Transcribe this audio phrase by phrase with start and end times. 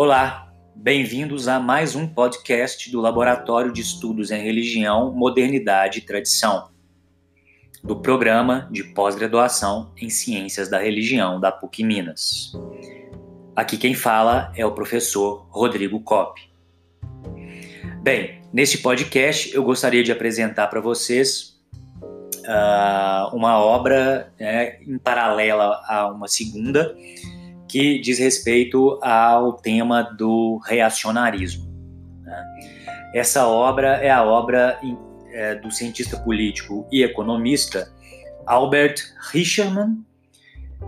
[0.00, 6.70] Olá, bem-vindos a mais um podcast do Laboratório de Estudos em Religião, Modernidade e Tradição,
[7.82, 12.52] do programa de pós-graduação em Ciências da Religião da PUC Minas.
[13.56, 16.40] Aqui quem fala é o professor Rodrigo Cop.
[18.00, 21.60] Bem, neste podcast eu gostaria de apresentar para vocês
[22.44, 26.96] uh, uma obra né, em paralela a uma segunda
[27.68, 31.68] que diz respeito ao tema do reacionarismo.
[32.22, 32.44] Né?
[33.14, 34.78] Essa obra é a obra
[35.32, 37.92] é, do cientista político e economista
[38.46, 38.96] Albert
[39.30, 40.04] Richermann,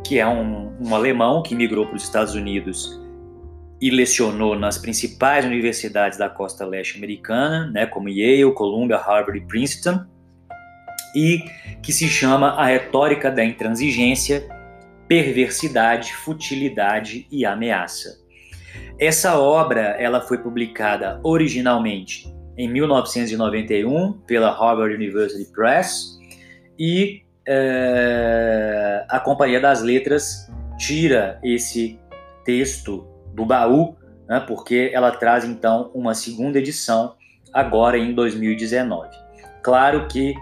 [0.04, 2.98] que é um, um alemão que migrou para os Estados Unidos
[3.80, 9.46] e lecionou nas principais universidades da costa leste americana, né, como Yale, Columbia, Harvard e
[9.46, 10.04] Princeton,
[11.14, 11.44] e
[11.82, 14.46] que se chama A Retórica da Intransigência
[15.10, 18.20] perversidade, futilidade e ameaça.
[18.96, 26.16] Essa obra ela foi publicada originalmente em 1991 pela Harvard University Press
[26.78, 31.98] e é, a Companhia das Letras tira esse
[32.44, 33.96] texto do baú,
[34.28, 37.16] né, porque ela traz então uma segunda edição
[37.52, 39.08] agora em 2019.
[39.60, 40.36] Claro que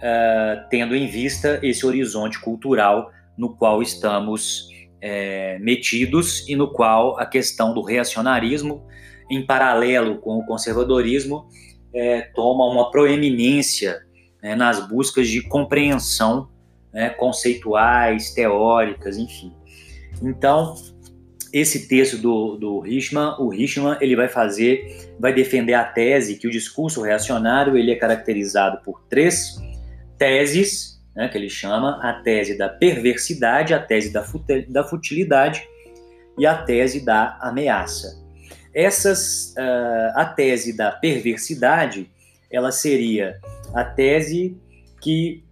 [0.00, 4.68] é, tendo em vista esse horizonte cultural no qual estamos
[5.00, 8.86] é, metidos e no qual a questão do reacionarismo,
[9.30, 11.48] em paralelo com o conservadorismo,
[11.92, 14.00] é, toma uma proeminência
[14.42, 16.48] né, nas buscas de compreensão
[16.92, 19.52] né, conceituais, teóricas, enfim.
[20.22, 20.74] Então,
[21.52, 26.46] esse texto do, do Richman, o Richman, ele vai fazer, vai defender a tese que
[26.46, 29.56] o discurso reacionário ele é caracterizado por três
[30.18, 34.24] teses né, que ele chama a tese da perversidade, a tese da,
[34.68, 35.66] da futilidade
[36.38, 38.22] e a tese da ameaça.
[38.74, 42.10] Essas, uh, a tese da perversidade,
[42.50, 43.40] ela seria
[43.74, 44.54] a tese
[45.00, 45.42] que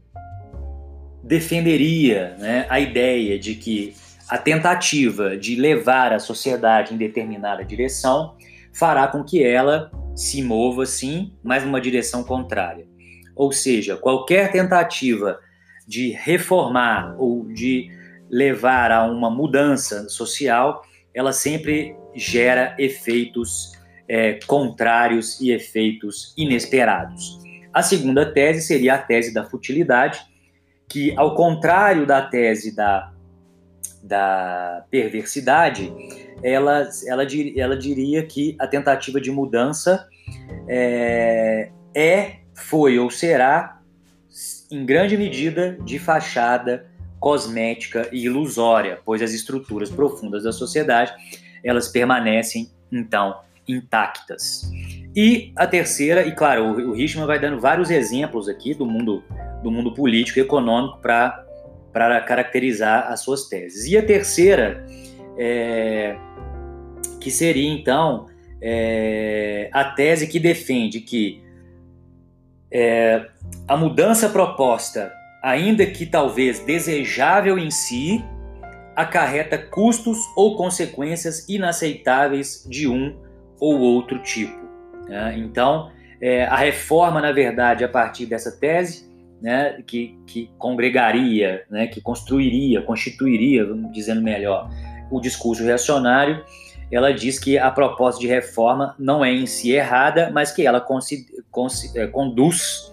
[1.22, 3.96] defenderia né, a ideia de que
[4.28, 8.36] a tentativa de levar a sociedade em determinada direção
[8.72, 12.86] fará com que ela se mova, sim, mas numa direção contrária.
[13.34, 15.38] Ou seja, qualquer tentativa
[15.86, 17.90] de reformar ou de
[18.30, 23.72] levar a uma mudança social, ela sempre gera efeitos
[24.08, 27.38] é, contrários e efeitos inesperados.
[27.72, 30.20] A segunda tese seria a tese da futilidade,
[30.88, 33.12] que, ao contrário da tese da,
[34.02, 35.92] da perversidade,
[36.42, 40.06] ela, ela, ela diria que a tentativa de mudança
[40.68, 43.80] é, é foi ou será
[44.70, 46.86] em grande medida, de fachada
[47.20, 51.12] cosmética e ilusória, pois as estruturas profundas da sociedade
[51.62, 54.70] elas permanecem então intactas.
[55.16, 59.22] E a terceira, e claro, o, Richman vai dando vários exemplos aqui do mundo
[59.62, 61.42] do mundo político e econômico para
[61.92, 63.86] para caracterizar as suas teses.
[63.86, 64.84] E a terceira,
[65.38, 66.16] é,
[67.20, 68.26] que seria então
[68.60, 71.43] é, a tese que defende que
[72.74, 73.26] é,
[73.68, 78.24] a mudança proposta, ainda que talvez desejável em si,
[78.96, 83.16] acarreta custos ou consequências inaceitáveis de um
[83.60, 84.58] ou outro tipo.
[85.08, 85.36] Né?
[85.38, 85.90] Então,
[86.20, 89.08] é, a reforma, na verdade, a partir dessa tese,
[89.40, 94.70] né, que, que congregaria, né, que construiria, constituiria, dizendo melhor,
[95.10, 96.42] o discurso reacionário,
[96.90, 100.80] ela diz que a proposta de reforma não é em si errada, mas que ela
[102.12, 102.92] conduz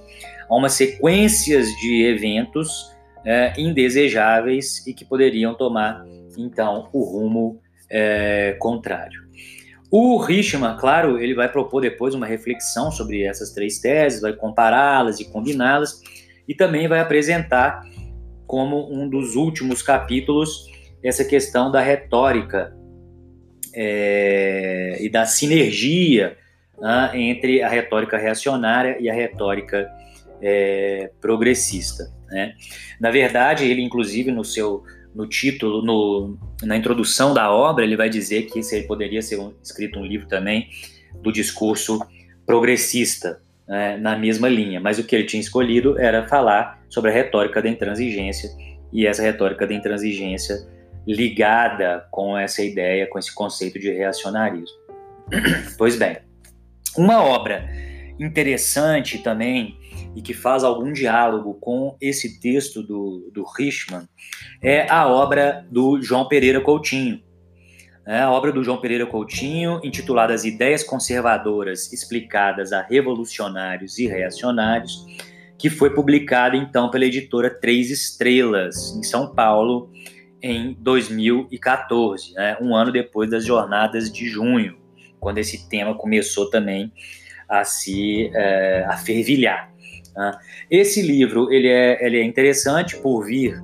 [0.49, 2.91] a uma sequência de eventos
[3.25, 6.05] é, indesejáveis e que poderiam tomar,
[6.37, 9.21] então, o rumo é, contrário.
[9.89, 15.19] O Richman, claro, ele vai propor depois uma reflexão sobre essas três teses, vai compará-las
[15.19, 16.01] e combiná-las,
[16.47, 17.83] e também vai apresentar
[18.47, 20.65] como um dos últimos capítulos
[21.03, 22.75] essa questão da retórica
[23.73, 26.37] é, e da sinergia
[26.81, 29.87] né, entre a retórica reacionária e a retórica
[30.41, 32.11] é, progressista.
[32.29, 32.55] Né?
[32.99, 34.83] Na verdade, ele inclusive no seu
[35.13, 39.53] no título, no, na introdução da obra, ele vai dizer que ele poderia ser um,
[39.61, 40.69] escrito um livro também
[41.21, 41.99] do discurso
[42.45, 44.79] progressista, né, na mesma linha.
[44.79, 48.49] Mas o que ele tinha escolhido era falar sobre a retórica da intransigência
[48.91, 50.65] e essa retórica da intransigência
[51.05, 54.79] ligada com essa ideia, com esse conceito de reacionarismo.
[55.77, 56.17] Pois bem,
[56.97, 57.69] uma obra
[58.19, 59.77] interessante também
[60.15, 64.07] e que faz algum diálogo com esse texto do, do Richman
[64.61, 67.21] é a obra do João Pereira Coutinho,
[68.05, 74.07] né, a obra do João Pereira Coutinho, intitulada As Ideias Conservadoras Explicadas a Revolucionários e
[74.07, 75.05] Reacionários,
[75.57, 79.89] que foi publicada então pela editora Três Estrelas, em São Paulo,
[80.41, 84.80] em 2014, né, um ano depois das Jornadas de Junho,
[85.21, 86.91] quando esse tema começou também
[87.47, 89.71] a se é, a fervilhar.
[90.15, 90.31] Né.
[90.69, 93.61] Esse livro ele é, ele é interessante por vir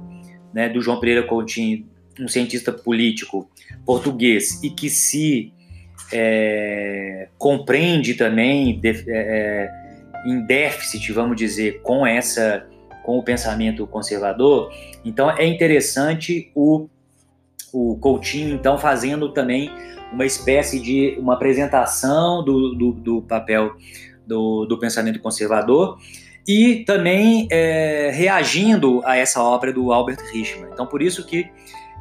[0.54, 1.86] né, do João Pereira Coutinho,
[2.20, 3.50] um cientista político
[3.86, 5.52] português e que se
[6.14, 9.70] é, compreende também de, é, é,
[10.26, 12.66] em déficit, vamos dizer, com essa
[13.04, 14.70] com o pensamento conservador.
[15.06, 16.90] Então é interessante o,
[17.72, 19.72] o Coutinho então fazendo também
[20.12, 23.76] uma espécie de uma apresentação do, do, do papel
[24.26, 25.98] do, do, pensamento conservador
[26.48, 30.70] e também é, reagindo a essa obra do Albert Richman.
[30.72, 31.50] Então por isso que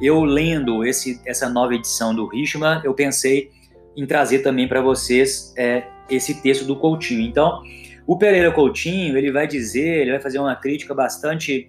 [0.00, 3.50] eu lendo esse, essa nova edição do Richman, eu pensei
[3.96, 7.22] em trazer também para vocês é, esse texto do Coutinho.
[7.22, 7.62] Então,
[8.06, 11.66] o Pereira Coutinho, ele vai dizer, ele vai fazer uma crítica bastante,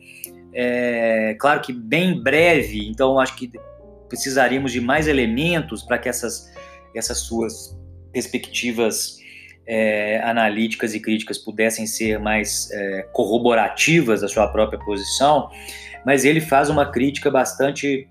[0.54, 3.50] é, claro que bem breve, então acho que
[4.08, 6.52] precisaríamos de mais elementos para que essas,
[6.96, 7.78] essas suas
[8.12, 9.18] perspectivas
[9.68, 15.50] é, analíticas e críticas pudessem ser mais é, corroborativas da sua própria posição,
[16.06, 18.08] mas ele faz uma crítica bastante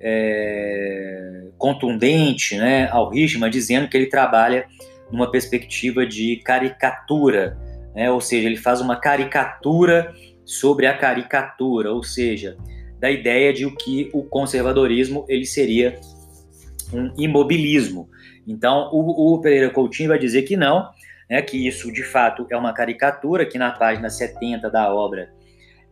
[0.00, 4.66] é, contundente né, ao Richman, dizendo que ele trabalha
[5.10, 7.56] numa perspectiva de caricatura,
[7.94, 10.12] né, ou seja, ele faz uma caricatura
[10.44, 12.56] sobre a caricatura, ou seja,
[13.04, 16.00] da ideia de que o conservadorismo ele seria
[16.90, 18.08] um imobilismo.
[18.48, 20.88] Então, o, o Pereira Coutinho vai dizer que não,
[21.28, 25.28] né, que isso de fato é uma caricatura, que na página 70 da obra,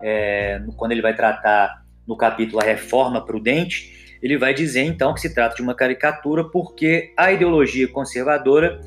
[0.00, 5.20] é, quando ele vai tratar no capítulo A Reforma Prudente, ele vai dizer então que
[5.20, 8.80] se trata de uma caricatura porque a ideologia conservadora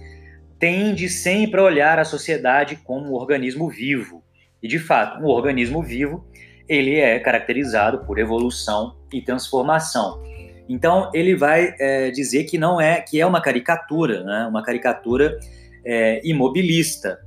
[0.58, 4.24] tende sempre a olhar a sociedade como um organismo vivo.
[4.64, 6.26] E de fato, um organismo vivo,
[6.68, 10.22] ele é caracterizado por evolução e transformação.
[10.68, 14.48] Então ele vai é, dizer que não é que é uma caricatura, né?
[14.48, 15.38] uma caricatura
[15.86, 17.20] é, imobilista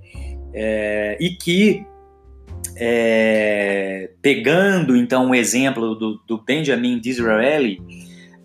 [0.52, 1.86] é, e que
[2.76, 7.80] é, pegando então um exemplo do, do Benjamin Disraeli,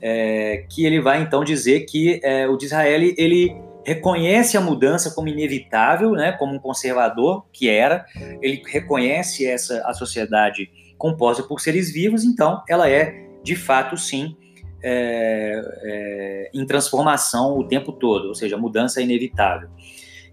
[0.01, 3.55] é, que ele vai então dizer que é, o Disraeli ele
[3.85, 8.05] reconhece a mudança como inevitável, né, como um conservador que era,
[8.41, 10.69] ele reconhece essa a sociedade
[11.03, 14.37] composta por seres vivos, então ela é de fato sim
[14.81, 19.67] é, é, em transformação o tempo todo, ou seja, a mudança é inevitável.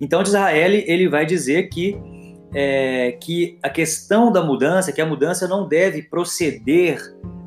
[0.01, 2.01] Então, Disraeli ele vai dizer que
[2.55, 7.01] é, que a questão da mudança, que a mudança não deve proceder,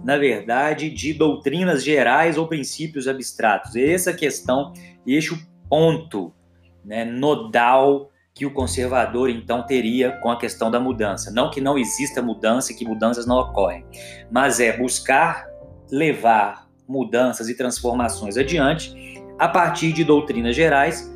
[0.04, 3.74] na verdade, de doutrinas gerais ou princípios abstratos.
[3.78, 4.74] Essa é questão,
[5.08, 5.40] este o
[5.70, 6.34] ponto
[6.84, 11.32] né, nodal que o conservador então teria com a questão da mudança.
[11.32, 13.86] Não que não exista mudança e que mudanças não ocorrem,
[14.32, 15.48] mas é buscar
[15.92, 21.12] levar mudanças e transformações adiante a partir de doutrinas gerais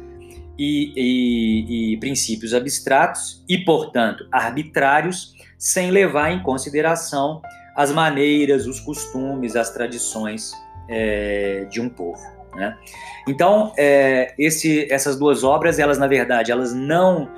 [0.57, 7.41] e, e, e princípios abstratos e, portanto, arbitrários, sem levar em consideração
[7.75, 10.51] as maneiras, os costumes, as tradições
[10.89, 12.36] é, de um povo.
[12.57, 12.76] Né?
[13.28, 17.30] Então, é, esse, essas duas obras, elas na verdade, elas não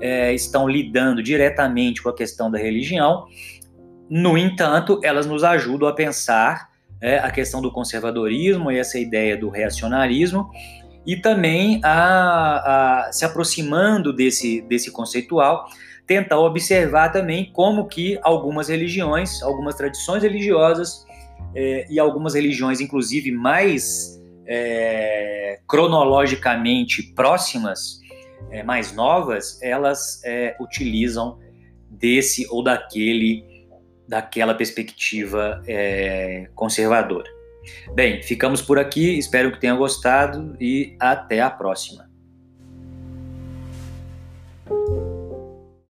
[0.00, 3.26] é, estão lidando diretamente com a questão da religião.
[4.08, 6.68] No entanto, elas nos ajudam a pensar
[7.00, 10.50] é, a questão do conservadorismo e essa ideia do reacionarismo
[11.06, 15.66] e também a, a, se aproximando desse, desse conceitual,
[16.06, 21.06] tentar observar também como que algumas religiões, algumas tradições religiosas
[21.54, 28.00] é, e algumas religiões, inclusive mais é, cronologicamente próximas,
[28.50, 31.38] é, mais novas, elas é, utilizam
[31.90, 33.68] desse ou daquele,
[34.08, 37.30] daquela perspectiva é, conservadora.
[37.94, 42.08] Bem, ficamos por aqui, espero que tenham gostado e até a próxima.